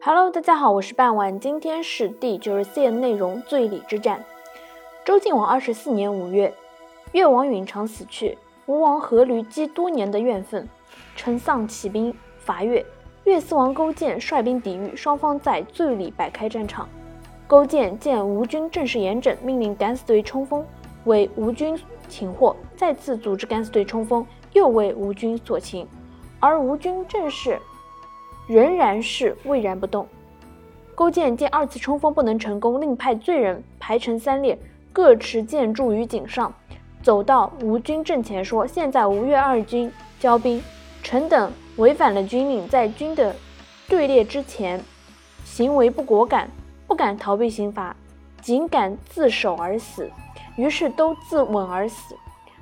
[0.00, 4.22] Hello，大家好，我是半晚，今天是第九十四页内容——醉里之战。
[5.04, 6.52] 周晋王二十四年五月，
[7.12, 8.36] 越王允常死去，
[8.66, 10.68] 吴王阖闾积多年的怨愤，
[11.16, 12.84] 乘丧起兵伐越。
[13.24, 16.86] 越四王勾践率兵抵御，双方在醉里摆开战场。
[17.46, 20.64] 勾践见吴军阵势严整，命令敢死队冲锋，
[21.04, 25.88] 为吴军擒获；再次组织敢死队冲锋，又为吴军所擒。
[26.40, 27.58] 而吴军阵势。
[28.46, 30.06] 仍然是巍然不动。
[30.94, 34.56] 勾践见二次冲锋不能成功，另派罪人排成三列，
[34.92, 36.54] 各持剑柱于颈上，
[37.02, 39.90] 走到吴军阵前说：“现在吴越二军
[40.20, 40.62] 交兵，
[41.02, 43.34] 臣等违反了军令，在军的
[43.88, 44.80] 队列之前，
[45.44, 46.48] 行为不果敢，
[46.86, 47.96] 不敢逃避刑罚，
[48.40, 50.08] 仅敢自首而死。
[50.56, 52.14] 于是都自刎而死。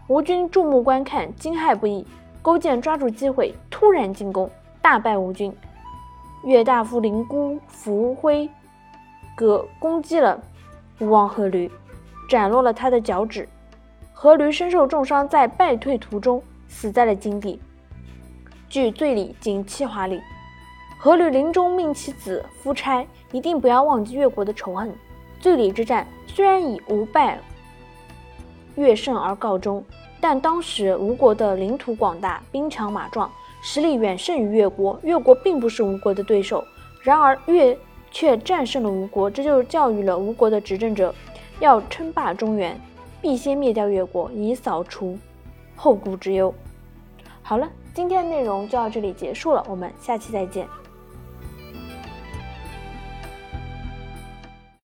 [0.09, 2.07] 吴军注目观看，惊骇不已。
[2.41, 5.55] 勾践抓住机会，突然进攻，大败吴军。”
[6.45, 8.51] 越大夫灵姑伏辉
[9.37, 10.41] 葛攻击了
[10.99, 11.71] 吴王阖闾，
[12.29, 13.49] 斩落了他的脚趾。
[14.17, 17.61] 阖闾身受重伤，在败退途中死在了金地。
[18.69, 20.21] 据《罪里仅七华里，
[21.01, 24.93] 阖闾临终命其子夫差一定不要忘记越国的仇恨。
[25.41, 27.39] 罪里之战虽然以吴败
[28.77, 29.85] 越胜而告终，
[30.21, 33.31] 但当时吴国的领土广大，兵强马壮。
[33.63, 36.63] 实力远胜于越国，越国并不是吴国的对手。
[37.01, 37.77] 然而越
[38.11, 41.15] 却战胜了吴国，这就教育了吴国的执政者，
[41.61, 42.79] 要称霸中原，
[43.21, 45.17] 必先灭掉越国，以扫除
[45.77, 46.53] 后顾之忧。
[47.41, 50.67] 好了，今天的内容就到这里结束了，我们下期再见。